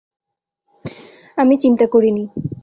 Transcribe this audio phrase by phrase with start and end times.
[1.37, 2.23] আমি চিন্তা করি নি।